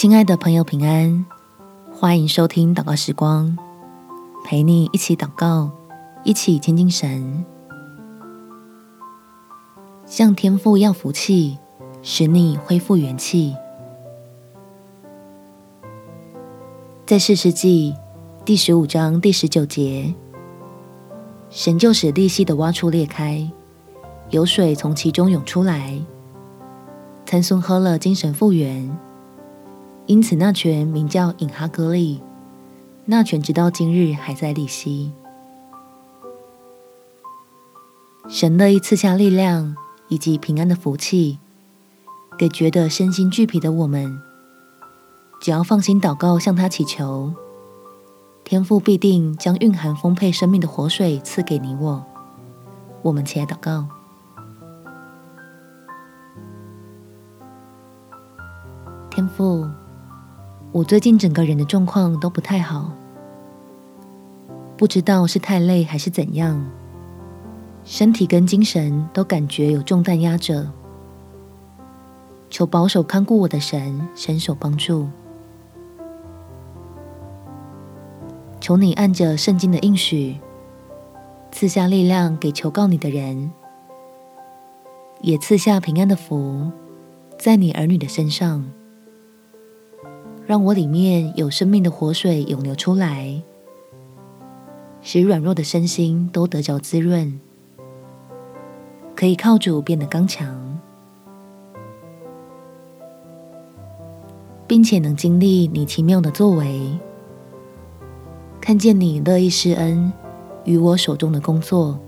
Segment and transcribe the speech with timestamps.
[0.00, 1.26] 亲爱的朋友，平安！
[1.92, 3.58] 欢迎收听祷告时光，
[4.44, 5.72] 陪你一起祷告，
[6.22, 7.44] 一起亲近神，
[10.06, 11.58] 向天父要福气，
[12.00, 13.56] 使你恢复元气。
[17.04, 17.92] 在四世纪
[18.44, 20.14] 第十五章第十九节，
[21.50, 23.50] 神就使利希的挖处裂开，
[24.30, 26.00] 有水从其中涌出来，
[27.26, 28.96] 参孙喝了，精神复原。
[30.08, 32.22] 因此，那泉名叫隐哈格利。
[33.04, 35.12] 那泉直到今日还在利希。
[38.26, 39.76] 神乐意赐下力量
[40.08, 41.38] 以及平安的福气，
[42.38, 44.18] 给觉得身心俱疲的我们。
[45.42, 47.34] 只要放心祷告，向他祈求，
[48.44, 52.02] 天父必定将蕴含丰沛生命的活水赐给你我。
[53.02, 53.86] 我们起来祷告，
[59.10, 59.68] 天父。
[60.70, 62.92] 我最近整个人的状况都不太好，
[64.76, 66.62] 不知道是太累还是怎样，
[67.84, 70.70] 身体跟精神都感觉有重担压着。
[72.50, 75.08] 求保守看顾我的神伸手帮助，
[78.60, 80.36] 求你按着圣经的应许，
[81.50, 83.50] 赐下力量给求告你的人，
[85.22, 86.70] 也赐下平安的福
[87.38, 88.70] 在你儿女的身上。
[90.48, 93.42] 让我里面有生命的活水涌流出来，
[95.02, 97.38] 使软弱的身心都得着滋润，
[99.14, 100.80] 可以靠主变得刚强，
[104.66, 106.98] 并且能经历你奇妙的作为，
[108.58, 110.10] 看见你乐意施恩
[110.64, 111.98] 于我手中的工作，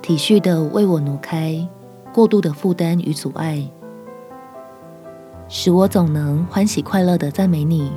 [0.00, 1.68] 体恤的为我挪开
[2.14, 3.70] 过度的负担与阻碍。
[5.48, 7.92] 使我总能欢喜快乐地赞美你，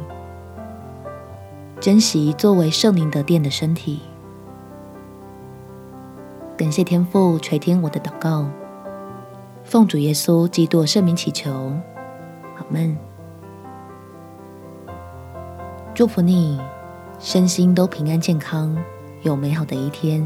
[1.80, 4.02] 珍惜作为圣灵的殿的身体。
[6.56, 8.46] 感谢天父垂听我的祷告，
[9.64, 11.52] 奉主耶稣基督圣名祈求，
[12.58, 12.96] 阿们。
[15.96, 16.62] 祝福你，
[17.18, 18.78] 身心都平安健康，
[19.24, 20.22] 有美好的一天。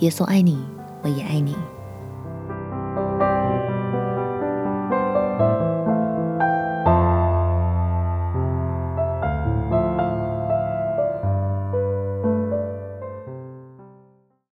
[0.00, 0.62] 耶稣爱你，
[1.00, 1.56] 我也爱你。